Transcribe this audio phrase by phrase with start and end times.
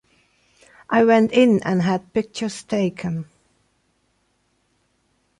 [0.89, 3.25] I went in and had pictures taken.